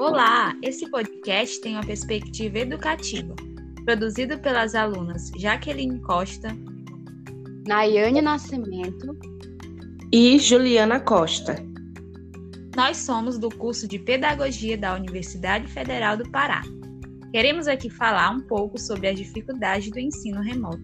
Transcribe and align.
Olá, 0.00 0.56
esse 0.62 0.88
podcast 0.88 1.60
tem 1.60 1.74
uma 1.74 1.84
perspectiva 1.84 2.60
educativa, 2.60 3.36
produzido 3.84 4.38
pelas 4.38 4.74
alunas 4.74 5.30
Jaqueline 5.36 6.00
Costa, 6.00 6.48
Nayane 7.68 8.22
Nascimento 8.22 9.14
e 10.10 10.38
Juliana 10.38 11.00
Costa. 11.00 11.56
Nós 12.74 12.96
somos 12.96 13.38
do 13.38 13.50
curso 13.50 13.86
de 13.86 13.98
Pedagogia 13.98 14.78
da 14.78 14.94
Universidade 14.94 15.70
Federal 15.70 16.16
do 16.16 16.30
Pará. 16.30 16.62
Queremos 17.30 17.68
aqui 17.68 17.90
falar 17.90 18.30
um 18.30 18.40
pouco 18.40 18.80
sobre 18.80 19.06
as 19.06 19.18
dificuldades 19.18 19.90
do 19.90 19.98
ensino 19.98 20.40
remoto. 20.40 20.80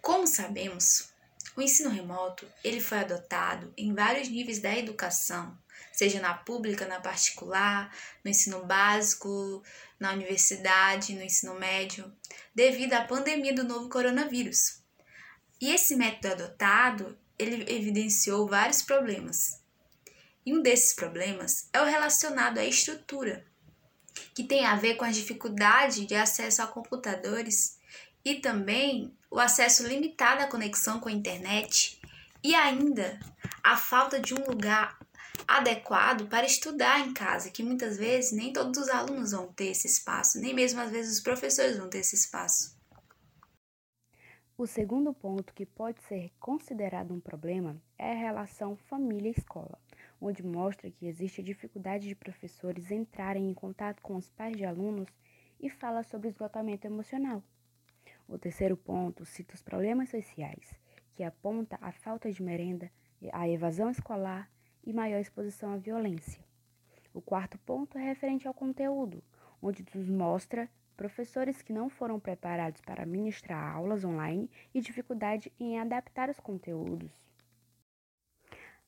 Como 0.00 0.26
sabemos, 0.26 1.13
o 1.56 1.62
ensino 1.62 1.90
remoto, 1.90 2.46
ele 2.62 2.80
foi 2.80 2.98
adotado 2.98 3.72
em 3.76 3.94
vários 3.94 4.28
níveis 4.28 4.60
da 4.60 4.76
educação, 4.76 5.56
seja 5.92 6.20
na 6.20 6.34
pública, 6.34 6.86
na 6.86 7.00
particular, 7.00 7.94
no 8.24 8.30
ensino 8.30 8.64
básico, 8.64 9.62
na 9.98 10.12
universidade, 10.12 11.14
no 11.14 11.22
ensino 11.22 11.54
médio, 11.54 12.12
devido 12.54 12.94
à 12.94 13.04
pandemia 13.04 13.54
do 13.54 13.64
novo 13.64 13.88
coronavírus. 13.88 14.82
E 15.60 15.70
esse 15.70 15.94
método 15.94 16.44
adotado, 16.44 17.16
ele 17.38 17.72
evidenciou 17.72 18.48
vários 18.48 18.82
problemas. 18.82 19.62
E 20.44 20.52
um 20.52 20.60
desses 20.60 20.92
problemas 20.92 21.68
é 21.72 21.80
o 21.80 21.86
relacionado 21.86 22.58
à 22.58 22.64
estrutura, 22.64 23.46
que 24.34 24.44
tem 24.44 24.66
a 24.66 24.76
ver 24.76 24.96
com 24.96 25.04
a 25.04 25.10
dificuldade 25.10 26.06
de 26.06 26.14
acesso 26.14 26.62
a 26.62 26.66
computadores 26.66 27.78
e 28.24 28.36
também 28.36 29.12
o 29.30 29.38
acesso 29.38 29.86
limitado 29.86 30.42
à 30.42 30.46
conexão 30.46 30.98
com 30.98 31.08
a 31.08 31.12
internet 31.12 32.00
e 32.42 32.54
ainda 32.54 33.18
a 33.62 33.76
falta 33.76 34.20
de 34.20 34.34
um 34.34 34.46
lugar 34.46 34.98
adequado 35.46 36.28
para 36.28 36.46
estudar 36.46 37.00
em 37.00 37.12
casa, 37.12 37.50
que 37.50 37.62
muitas 37.62 37.98
vezes 37.98 38.32
nem 38.32 38.52
todos 38.52 38.78
os 38.80 38.88
alunos 38.88 39.32
vão 39.32 39.52
ter 39.52 39.66
esse 39.66 39.86
espaço, 39.86 40.40
nem 40.40 40.54
mesmo 40.54 40.80
às 40.80 40.90
vezes 40.90 41.16
os 41.16 41.20
professores 41.20 41.76
vão 41.76 41.88
ter 41.88 41.98
esse 41.98 42.14
espaço. 42.14 42.74
O 44.56 44.66
segundo 44.66 45.12
ponto 45.12 45.52
que 45.52 45.66
pode 45.66 46.00
ser 46.04 46.30
considerado 46.38 47.12
um 47.12 47.18
problema 47.18 47.76
é 47.98 48.12
a 48.12 48.18
relação 48.18 48.76
família-escola, 48.88 49.76
onde 50.20 50.44
mostra 50.44 50.90
que 50.90 51.06
existe 51.06 51.42
dificuldade 51.42 52.06
de 52.06 52.14
professores 52.14 52.92
entrarem 52.92 53.50
em 53.50 53.54
contato 53.54 54.00
com 54.00 54.14
os 54.14 54.30
pais 54.30 54.56
de 54.56 54.64
alunos 54.64 55.08
e 55.60 55.68
fala 55.68 56.04
sobre 56.04 56.28
esgotamento 56.28 56.86
emocional. 56.86 57.42
O 58.28 58.38
terceiro 58.38 58.76
ponto 58.76 59.24
cita 59.24 59.54
os 59.54 59.62
problemas 59.62 60.08
sociais, 60.08 60.74
que 61.14 61.22
aponta 61.22 61.78
a 61.80 61.92
falta 61.92 62.30
de 62.30 62.42
merenda, 62.42 62.90
a 63.32 63.48
evasão 63.48 63.90
escolar 63.90 64.50
e 64.82 64.92
maior 64.92 65.20
exposição 65.20 65.72
à 65.72 65.76
violência. 65.76 66.42
O 67.12 67.20
quarto 67.20 67.58
ponto 67.58 67.96
é 67.96 68.02
referente 68.02 68.48
ao 68.48 68.54
conteúdo, 68.54 69.22
onde 69.62 69.84
nos 69.94 70.08
mostra 70.08 70.68
professores 70.96 71.62
que 71.62 71.72
não 71.72 71.88
foram 71.88 72.18
preparados 72.18 72.80
para 72.80 73.06
ministrar 73.06 73.76
aulas 73.76 74.04
online 74.04 74.50
e 74.72 74.80
dificuldade 74.80 75.52
em 75.58 75.78
adaptar 75.78 76.28
os 76.28 76.40
conteúdos. 76.40 77.33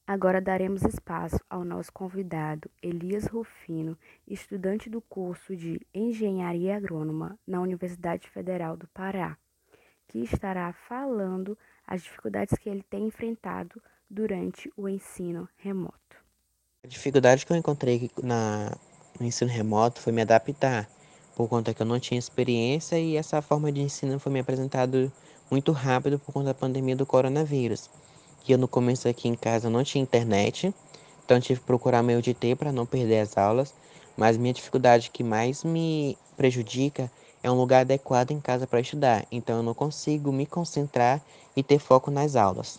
Agora 0.08 0.40
daremos 0.40 0.82
espaço 0.82 1.40
ao 1.50 1.64
nosso 1.64 1.92
convidado 1.92 2.70
Elias 2.80 3.26
Rufino, 3.26 3.98
estudante 4.24 4.88
do 4.88 5.00
curso 5.00 5.56
de 5.56 5.84
Engenharia 5.92 6.76
Agrônoma 6.76 7.36
na 7.44 7.60
Universidade 7.60 8.30
Federal 8.30 8.76
do 8.76 8.86
Pará, 8.86 9.36
que 10.06 10.20
estará 10.20 10.72
falando 10.88 11.58
as 11.84 12.04
dificuldades 12.04 12.56
que 12.56 12.68
ele 12.68 12.84
tem 12.88 13.08
enfrentado 13.08 13.82
durante 14.08 14.72
o 14.76 14.88
ensino 14.88 15.48
remoto. 15.56 16.16
A 16.84 16.86
dificuldade 16.86 17.44
que 17.44 17.52
eu 17.52 17.56
encontrei 17.56 18.08
na, 18.22 18.70
no 19.18 19.26
ensino 19.26 19.50
remoto 19.50 20.00
foi 20.00 20.12
me 20.12 20.22
adaptar, 20.22 20.88
por 21.34 21.48
conta 21.48 21.74
que 21.74 21.82
eu 21.82 21.86
não 21.86 21.98
tinha 21.98 22.16
experiência 22.16 22.96
e 22.96 23.16
essa 23.16 23.42
forma 23.42 23.72
de 23.72 23.80
ensino 23.80 24.20
foi 24.20 24.30
me 24.30 24.38
apresentada 24.38 25.12
muito 25.50 25.72
rápido 25.72 26.16
por 26.20 26.32
conta 26.32 26.46
da 26.46 26.54
pandemia 26.54 26.94
do 26.94 27.04
coronavírus 27.04 27.90
que 28.46 28.54
eu 28.54 28.58
no 28.58 28.68
começo 28.68 29.08
aqui 29.08 29.26
em 29.26 29.34
casa 29.34 29.68
não 29.68 29.82
tinha 29.82 30.00
internet, 30.00 30.72
então 31.24 31.40
tive 31.40 31.58
que 31.58 31.66
procurar 31.66 32.00
meio 32.00 32.22
de 32.22 32.32
ter 32.32 32.56
para 32.56 32.70
não 32.70 32.86
perder 32.86 33.18
as 33.18 33.36
aulas, 33.36 33.74
mas 34.16 34.36
minha 34.36 34.54
dificuldade 34.54 35.10
que 35.10 35.24
mais 35.24 35.64
me 35.64 36.16
prejudica 36.36 37.10
é 37.42 37.50
um 37.50 37.56
lugar 37.56 37.80
adequado 37.80 38.30
em 38.30 38.40
casa 38.40 38.64
para 38.64 38.78
estudar, 38.78 39.26
então 39.32 39.56
eu 39.56 39.62
não 39.64 39.74
consigo 39.74 40.30
me 40.30 40.46
concentrar 40.46 41.20
e 41.56 41.62
ter 41.62 41.80
foco 41.80 42.08
nas 42.08 42.36
aulas. 42.36 42.78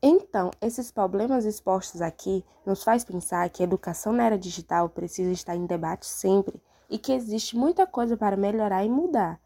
Então, 0.00 0.52
esses 0.62 0.92
problemas 0.92 1.44
expostos 1.44 2.00
aqui 2.00 2.44
nos 2.64 2.84
faz 2.84 3.04
pensar 3.04 3.50
que 3.50 3.60
a 3.60 3.64
educação 3.64 4.12
na 4.12 4.24
era 4.24 4.38
digital 4.38 4.88
precisa 4.88 5.32
estar 5.32 5.56
em 5.56 5.66
debate 5.66 6.06
sempre 6.06 6.62
e 6.88 6.96
que 6.96 7.12
existe 7.12 7.56
muita 7.56 7.88
coisa 7.88 8.16
para 8.16 8.36
melhorar 8.36 8.84
e 8.84 8.88
mudar. 8.88 9.40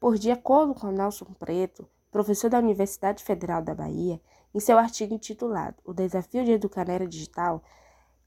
Por 0.00 0.18
de 0.18 0.32
acordo 0.32 0.74
com 0.74 0.88
Nelson 0.88 1.26
Preto, 1.38 1.88
professor 2.12 2.50
da 2.50 2.58
Universidade 2.58 3.24
Federal 3.24 3.62
da 3.62 3.74
Bahia, 3.74 4.20
em 4.54 4.60
seu 4.60 4.78
artigo 4.78 5.14
intitulado 5.14 5.76
O 5.82 5.94
Desafio 5.94 6.44
de 6.44 6.52
Educar 6.52 6.86
na 6.86 6.92
Era 6.92 7.06
Digital, 7.08 7.62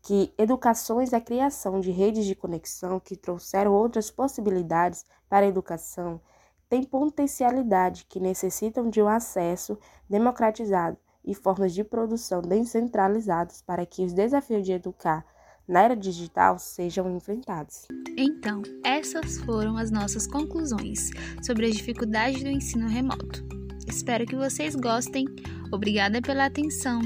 que 0.02 0.34
educações 0.38 1.14
é 1.14 1.18
a 1.18 1.22
criação 1.22 1.80
de 1.80 1.92
redes 1.92 2.26
de 2.26 2.36
conexão 2.36 3.00
que 3.00 3.16
trouxeram 3.16 3.72
outras 3.72 4.12
possibilidades 4.12 5.06
para 5.30 5.46
a 5.46 5.50
educação 5.50 6.20
têm 6.68 6.84
potencialidade 6.84 8.06
que 8.10 8.20
necessitam 8.20 8.90
de 8.90 9.02
um 9.02 9.08
acesso 9.08 9.78
democratizado 10.10 10.98
e 11.24 11.34
formas 11.34 11.74
de 11.74 11.84
produção 11.84 12.42
descentralizadas 12.42 13.62
para 13.62 13.86
que 13.86 14.04
os 14.04 14.14
desafios 14.14 14.64
de 14.64 14.74
educar 14.74 15.26
na 15.68 15.84
era 15.84 15.96
digital 15.96 16.60
sejam 16.60 17.10
enfrentados. 17.16 17.88
Então, 18.18 18.62
essas 18.84 19.38
foram 19.40 19.78
as 19.78 19.90
nossas 19.90 20.28
conclusões 20.28 21.10
sobre 21.44 21.68
as 21.68 21.76
dificuldades 21.76 22.44
do 22.44 22.50
ensino 22.50 22.88
remoto. 22.88 23.55
Espero 23.88 24.26
que 24.26 24.36
vocês 24.36 24.76
gostem. 24.76 25.26
Obrigada 25.72 26.22
pela 26.22 26.46
atenção. 26.46 27.02